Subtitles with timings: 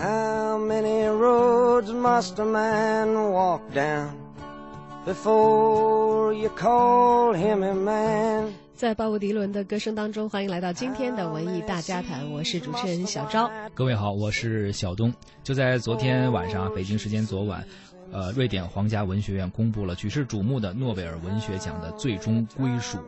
[0.00, 4.10] How many roads must a man walk down
[5.04, 8.52] before you call him a man?
[8.76, 13.50] 在鲍勃迪伦的歌声当中，欢迎来到今天的文艺大家谈，我是主持人小昭。
[13.74, 15.12] 各位好，我是小东。
[15.42, 17.66] 就在昨天晚上，北京时间昨晚，
[18.12, 22.98] 呃，瑞典皇家文学院公布了举世瞩目的诺贝尔文学奖的最终归属。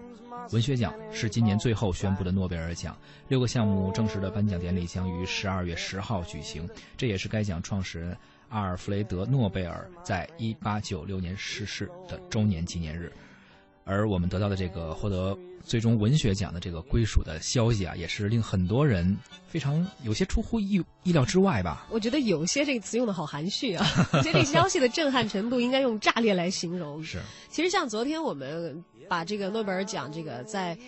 [0.51, 2.97] 文学奖是今年最后宣布的诺贝尔奖，
[3.29, 8.17] 六个项目正式的颁奖典礼将于十二月十号举行，这也是该奖创始人
[8.49, 13.13] 阿尔弗雷德·诺贝尔在一八九六年逝世的周年纪念日。
[13.91, 19.17] 而我们得到的这个获得最终文学奖的这个归属的消息啊，也是令很多人
[19.49, 21.89] 非常有些出乎意意料之外吧。
[21.91, 27.03] 我觉得“有些”这个词用的好含蓄啊，我觉得这消息的震撼程度应该用炸裂来形容。
[27.05, 27.19] 是，
[27.51, 30.79] 其实像昨天我们把这个诺贝尔奖这个在。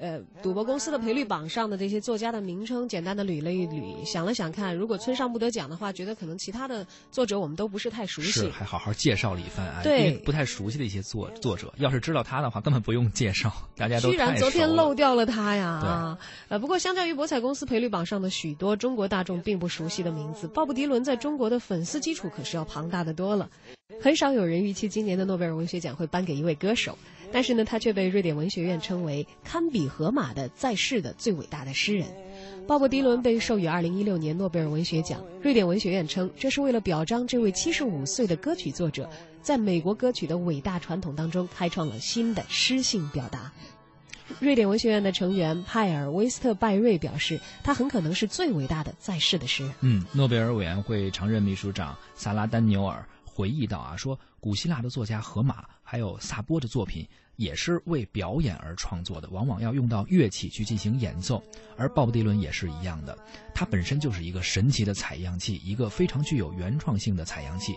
[0.00, 8.30] 呃，赌博公司的赔率榜上的这些作家的名称，简单的捋了一捋，想了想看，如果村上不得奖的话，觉得可能其他的作者我们都不是太熟悉。
[8.30, 9.82] 是，还好好介绍了一番啊。
[9.82, 15.68] 对，不太熟悉的一些作作者，要是知道他的话，根本不用介绍， 大家都居然昨天漏掉了他呀！
[15.68, 23.50] 啊，呃，不过相较于博彩公司赔率榜上的许多中国大众并不熟悉的名字，鲍勃迪伦在中国的粉丝基础可是要庞大的多了。
[24.00, 26.96] 很少有人预期今年的诺贝尔文学奖会颁给一位歌手。
[27.32, 32.06] 但是呢，他却被瑞典文学院称为堪比荷马的在世的最伟大的诗人。
[32.66, 39.08] 鲍勃迪伦被授予2016年诺贝尔文学奖，瑞典文学院称这是为了表彰这位75岁的歌曲作者
[39.42, 43.50] 在美国歌曲的伟大传统当中开创了新的诗性表达。
[44.38, 49.74] 瑞典文学院的成员派尔威斯特拜瑞表示，他很可能是最伟大的在世的诗人。
[49.80, 55.64] 嗯，诺贝尔委员会常任秘书长萨拉丹纽尔回忆到啊，说古希腊的作家荷马。
[55.82, 57.08] 还有萨波的作品
[57.40, 61.42] 也是为表演而创作的，往往要用到乐器去进行演奏，
[61.74, 63.16] 而鲍勃迪伦也是一样的，
[63.54, 67.74] 他本身就是一个神奇的采样器，一个非常具有原创性的采样器，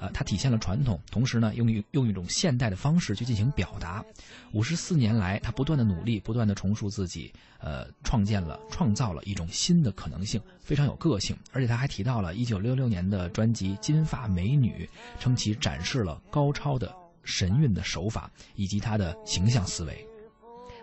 [0.00, 4.04] 呃，它体现了传统，同时呢，用用用一种现代的方式去进行表达。
[4.52, 11.36] 五十四年来，他不断的努力，不断的重塑自己，呃，创建了、创造了一种新的可能性，非常有个性。
[11.52, 14.88] 而且他还提到了一九六六年的专辑《金发美女》，
[15.22, 17.03] 称其展示了高超的。
[17.24, 20.06] 神韵的手法以及他的形象思维。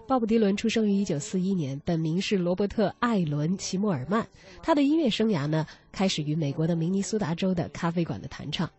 [0.08, 4.28] 鲍勃迪伦出生于一九四一年，本名是罗伯特·艾伦·齐默尔曼。
[4.62, 8.70] 他的音乐生涯呢，开始于美国的明尼苏达州的咖啡馆的弹唱。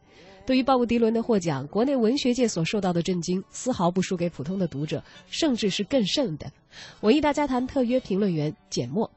[0.45, 6.53] 对于鲍勃迪伦的获奖，国内文学界所受到的震惊，丝毫不输给普通的读者，甚至是更甚的。
[7.01, 9.11] 文艺大家谈特约评论员简墨。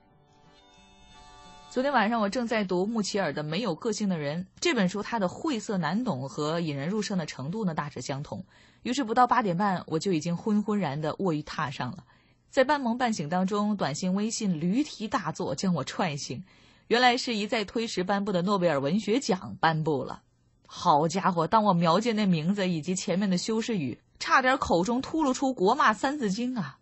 [1.75, 8.45] 昨天晚上我正在读穆齐尔的《没有个性的人》这本书，它的晦涩难懂和引人入胜的程度呢大致相同。
[8.83, 12.05] 于是不到八点半，我就已经昏昏然的卧于榻上了。
[12.49, 16.45] 在半梦半醒当中，短信、微信驴蹄大作将我踹醒，
[16.87, 20.21] 原来是一再推迟颁布的诺贝尔文学奖颁布了。
[20.65, 26.77] 好家伙，当我瞄见那名字以及前面的修饰语，差点口中吐露出国骂《三字经》啊！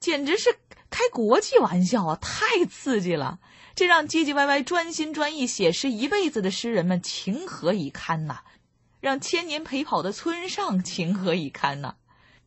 [0.00, 0.54] 简直是
[0.94, 2.16] 开国际玩笑啊！
[2.20, 3.40] 太刺激了。
[3.74, 8.42] 这让唧唧歪歪、专心专意写诗一辈子的诗人们情何以堪呐！
[9.00, 11.96] 让千年陪跑的村上情何以堪呐！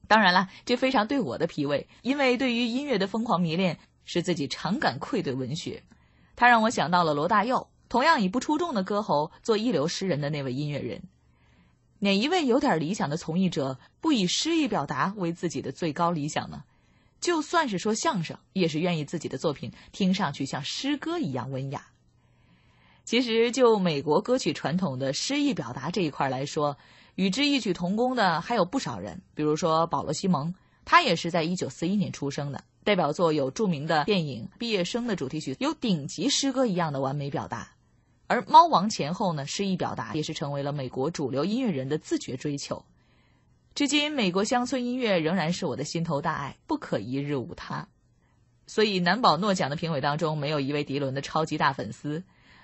[0.07, 5.83] 当然了，这非常对我的脾胃，因为对于音乐的疯狂迷恋，使自己常感愧对文学。
[6.37, 11.01] 他让我想到了罗大佑，同样以不出众的歌喉做一流诗人的那位音乐人。
[11.99, 16.63] 哪一位有点理想的从艺者，不以诗意表达为自己的最高理想呢？
[17.19, 21.87] 就算是说相声，也是愿意自己的作品听上去像诗歌一样温雅。
[23.03, 26.77] 其实，就美国歌曲传统的诗意表达这一块来说，
[27.15, 29.21] 与之异曲同工的还有不少人。
[29.33, 37.71] 比如说保罗·西蒙，他也是在一九四一年出生的，代表作有著名的电影《毕业生》的主题曲，有顶级诗歌一样的完美表达。
[38.27, 42.83] 而猫王前后呢，诗意表达也是成为了美国主流音乐人的自觉追求。
[43.77, 47.87] 至今，美国乡村音乐仍然是我的心头大爱，不可一日无它。
[48.65, 52.23] 所以，难保诺奖的评委当中没有一位迪伦的超级大粉丝。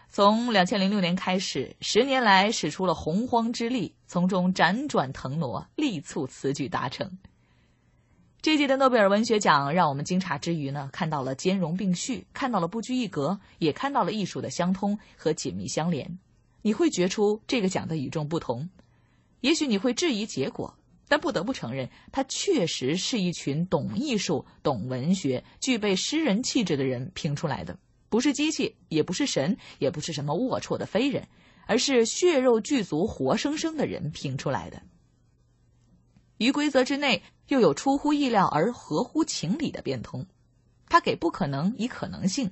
[0.10, 7.20] 从两千零六年开始，十年来使出了洪荒之力，从中辗转腾挪，力促此举达成。
[8.42, 16.18] 这届的诺贝尔文学奖让我们惊诧之余呢，看到了兼容并蓄，看到了不拘一格，也看到了艺术的相通和紧密相连。
[16.64, 18.68] 你会觉出这个奖的与众不同，
[19.42, 20.74] 也许你会质疑结果。
[21.08, 27.78] 但不得不承认，他确实是一群懂艺术、懂文学、具备诗人气质的人评出来的，
[28.10, 31.28] 不是机器，也不是神，也不是什么龌龊的非人，
[31.68, 34.82] 而是血肉具足、活生生的人评出来的。
[36.38, 40.26] 于规则之内，又有出乎意料而合乎情理的变通，
[40.90, 42.52] 他给不可能以可能性，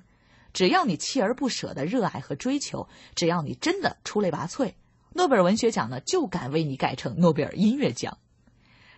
[0.54, 4.74] 只要你锲而不舍的热爱和追求，只要你真的出类拔萃，
[5.14, 8.18] 诺贝尔文学奖呢就敢为你改成诺贝尔音乐奖。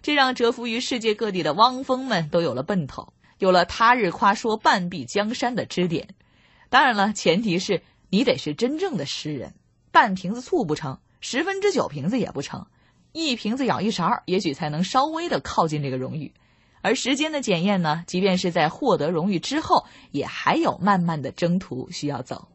[0.04, 6.10] 这让蛰伏于世界各地的汪峰们都有了奔头，有了他日夸说半壁江山的支点。
[6.70, 9.54] 当然了，前提是你得是真正的诗人，
[9.94, 12.68] 半瓶子醋不成，十分之九瓶子也不成。
[13.14, 16.34] 一瓶子舀一勺，也许才能稍微的靠近这个荣誉。
[16.82, 22.50] 而时间的检验呢，即便是在获得荣誉之后，也还有漫漫的征途需要走。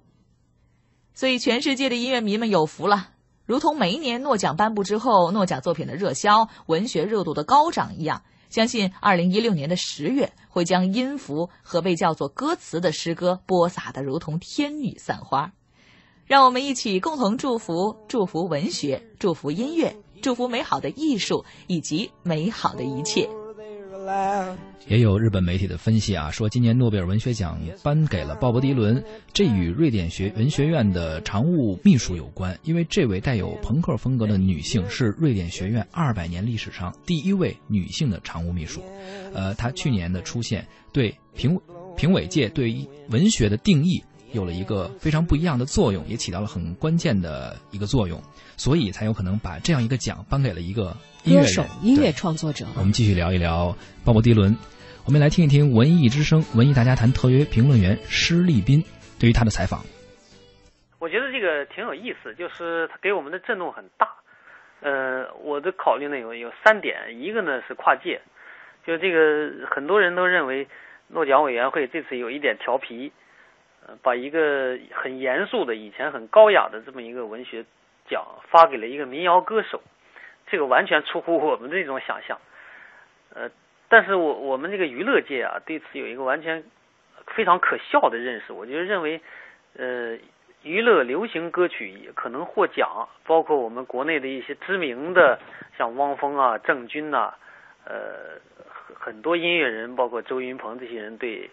[1.14, 3.12] 所以，全世界的音乐迷们有福了。
[3.48, 15.50] 如同每一年诺奖颁布之后，诺奖作品的热销、文学热度的高涨一样，相信二零一六年的十月会将音符和被叫做歌词的诗歌播撒的如同天女散花。
[16.26, 19.96] 让我们一起共同祝福，祝福文学，祝福音乐。
[20.20, 23.30] 祝福美好的艺术以及美好的一切。
[24.87, 38.81] 也有日本媒体的分析啊，说今年诺贝尔文学奖颁给了鲍勃迪伦，这与瑞典学文学院的常务秘书有关，因为这位带有朋克风格的女性是瑞典学院二百年历史上第一位女性的常务秘书。
[39.34, 41.60] 呃，她去年的出现对评
[41.94, 42.75] 评委界对
[43.10, 44.02] 文学的定义
[44.32, 48.22] 有了一个非常不一样的作用，也起到了很关键的一个作用。
[48.56, 52.66] 所以才有可能把这样一个奖颁给了一个歌手、音乐创作者。
[52.76, 54.56] 我们继续聊一聊鲍勃迪伦，
[55.06, 58.82] 我们来听一听文艺之声文艺大家谈特约评论员施立斌
[59.20, 59.84] 对于他的采访。
[60.98, 64.08] 我觉得这个挺有意思，就是他给我们的震动很大。
[64.81, 68.20] 呃，我的考虑呢有有三点，一个呢是跨界，
[68.84, 70.66] 就这个很多人都认为
[71.06, 73.12] 诺奖委员会这次有一点调皮，
[74.02, 77.64] 把一个很严肃的、以前很高雅的这么一个文学。
[78.11, 79.82] 奖发给了一个民谣歌手，
[80.46, 82.38] 这个完全出乎我们这种想象。
[83.35, 83.50] 呃，
[83.90, 86.64] 但是我我们这个娱乐界啊，对此有一个完全
[87.26, 88.55] 非常可笑的认识。
[88.55, 89.20] 我就认为，
[89.76, 90.17] 呃，
[90.62, 95.38] 娱乐流行歌曲可能获奖，包括我们国内的一些知名的，
[95.76, 97.34] 像汪峰啊、郑钧呐，
[97.84, 98.41] 呃，
[98.99, 101.50] 很多音乐人，包括周云鹏这些人对。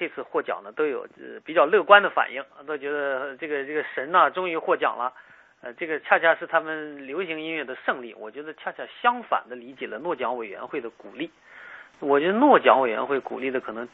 [0.00, 1.06] 这次获奖呢都有
[1.44, 5.12] 比较乐观的反应，都觉得这个这个神呐终于获奖了，
[5.60, 8.14] 呃，这个恰恰是他们流行音乐的胜利。
[8.14, 11.30] 我觉得恰恰相反的理解了诺奖委员会的鼓励。
[11.98, 13.86] 我觉得诺奖委员会鼓励的可能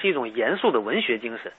[0.00, 1.52] 是一种严肃的文学精神，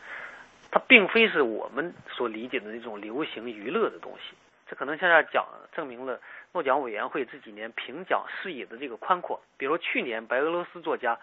[0.71, 4.35] 它并非是我们所理解的那种流行娱乐的东西。
[4.67, 5.45] 这可能恰恰讲
[5.75, 6.19] 证明了
[6.53, 9.39] 诺奖委员会这几年评奖视野的这个宽阔。
[9.59, 11.19] 比如去年白俄罗斯作家。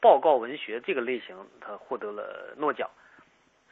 [0.00, 2.90] 报告文学这个类型，他获得了诺奖，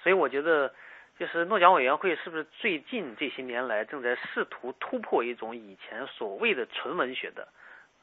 [0.02, 0.72] 所以我觉得，
[1.18, 7.48] 就是诺奖委员会是不是最近这些年来正在试图突破一种以前所谓的纯文学的，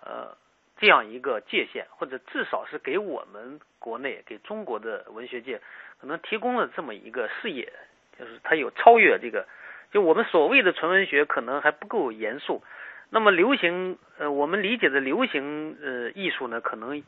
[0.03, 0.35] 呃，
[0.77, 5.61] 这样一个界限，或者至少是给我们国内给中国的文学界
[5.99, 7.71] 可能提供了这么一个视野，
[8.19, 9.47] 就是它有超越这个，
[9.91, 12.61] 就我们所谓的纯文学可能还不够严肃，
[13.09, 17.01] 那么流行，呃，我们理解的流行呃艺术呢，可能。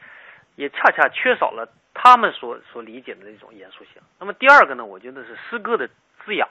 [0.56, 4.02] 也恰恰缺少了他们所所理解的那种严肃性。
[4.20, 5.90] 那么第二个呢，我觉得是诗歌的
[6.26, 6.48] 滋养。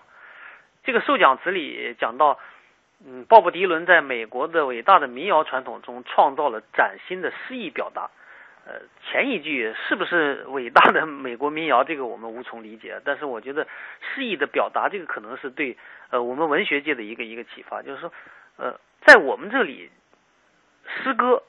[0.84, 2.38] 这个授奖词里讲到，
[3.06, 8.10] 嗯，鲍勃迪伦在美国的伟大的民谣传统中创造了崭新的诗意表达。
[8.64, 13.00] 呃，前一句是不是伟大的美国民谣，这个我们无从理解。
[13.04, 13.66] 但是我觉得
[14.00, 15.76] 诗意的表达，这个可能是对
[16.10, 18.12] 呃我们文学界的一个一个启发，就是说，
[18.56, 19.90] 呃，在我们这里，
[20.86, 21.42] 诗歌。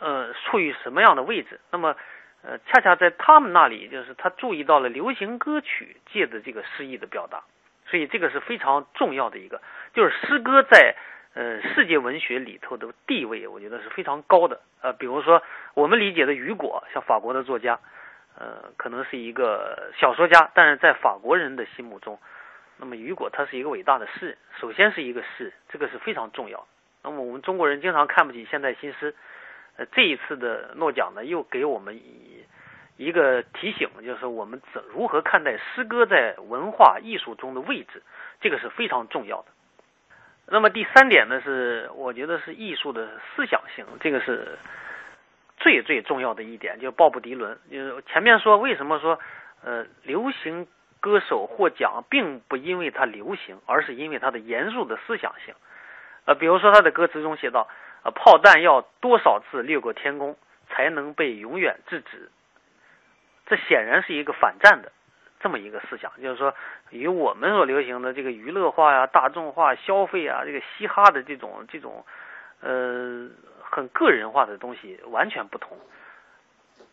[0.00, 1.60] 呃，处于什么样的位置？
[1.70, 1.96] 那么，
[2.42, 7.42] 呃，恰恰在他们那里，就是他注意到了流行歌曲界的这个诗意的表达，
[7.86, 9.62] 所以这个是非常重要的一个，
[9.94, 10.94] 就是诗歌在
[11.34, 14.60] 呃世界文学里头的地位，我觉得是非常高的。
[14.82, 15.42] 呃，比如说
[15.74, 17.78] 我们理解的雨果，像法国的作家，
[18.36, 22.18] 呃，可能是一个小说家，但是在法国人的心目中，
[22.78, 26.66] 那么雨果他是一个伟大的诗人，首先是一个诗人，这个是非常重要。
[27.02, 29.14] 那么我们中国人经常看不起现代新诗。
[29.76, 32.44] 呃，这一次的诺奖呢，又给我们一
[32.96, 38.00] 一个提醒，就是我们怎如何看待诗歌在文化艺术中的位置，
[38.40, 39.46] 这个是非常重要的。
[40.46, 44.56] 那么第三点呢，是我觉得是艺术的思想性，这个是
[45.56, 46.78] 最最重要的一点。
[46.78, 49.18] 就鲍勃迪伦，就是前面说为什么说
[49.64, 50.68] 呃流行
[51.00, 55.52] 歌手获奖，并不因为他流行，而是因为他的严肃的思想性。
[56.26, 57.66] 呃，比如说他的歌词中写道。
[58.04, 60.36] 啊，炮弹要多少次掠过天空
[60.68, 62.30] 才能被永远制止？
[63.46, 64.92] 这显然是一个反战的
[65.40, 66.54] 这么一个思想，就是说，
[66.90, 72.06] 与我们所流行的这个娱乐化呀、大众化消费啊、这个嘻哈的这种这种
[72.60, 73.28] 呃
[73.62, 75.78] 很个人化的东西完全不同。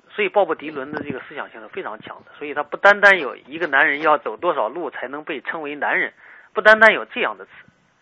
[0.10, 2.32] 所以鲍勃迪伦的这个思想性是非常强的。
[2.38, 6.12] 所以他不单单有一个男人要走多少路才能被称为男人，
[6.54, 7.52] 不单单有这样的词，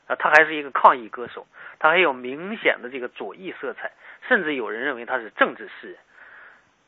[0.07, 1.45] 啊，他还是一个抗议歌手，
[1.79, 3.91] 他还有明显的这个左翼色彩，
[4.27, 5.97] 甚至有人认为他是政治诗人。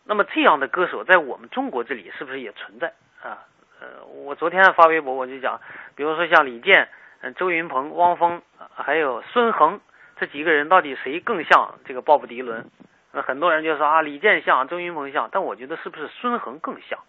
[0.04, 3.46] 那么这样的歌手在我们中国这里是不是也存在啊？
[3.80, 5.60] 呃，我昨天发微博我就讲，
[5.96, 6.90] 比如说像李健、
[7.36, 8.42] 周云鹏、汪峰，
[8.76, 9.80] 还有孙恒
[10.18, 12.70] 这几个人，到底谁更像这个鲍勃迪伦？
[13.12, 17.00] 那很多人就说啊，李健像，周云鹏像，但我觉得是不是孙恒更像？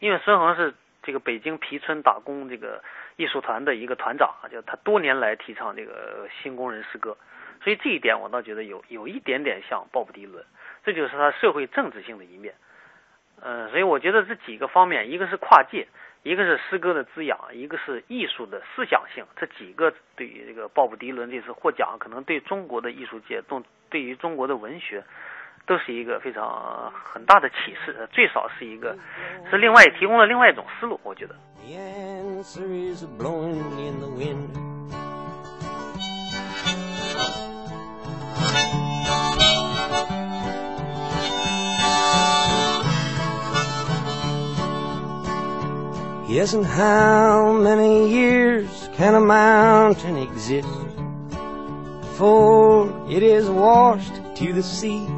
[0.00, 2.82] 因为孙恒是这个北京皮村打工这个
[3.18, 7.16] 艺术团的一个团长啊，就他多年来提倡这个新工人诗歌，
[7.62, 10.42] 所以这一点我倒觉得有有一点点像鲍勃迪伦。
[10.84, 12.54] 这就是他社会政治性的一面，
[13.42, 15.88] 嗯，所以我觉得这几个方面，一个是跨界，
[16.22, 25.02] 一个是诗歌的滋养，一个是艺术的思想性，这几个对于这个鲍勃迪伦这次获奖，可能对中国的艺术界，动对于中国的文学，
[25.68, 28.96] 都是一个非常很大的启示，最少是一个，
[29.50, 31.36] 是另外提供了另外一种思路，我觉得。
[46.30, 50.68] Yes, and how many years can a mountain exist
[52.02, 55.17] before it is washed to the sea?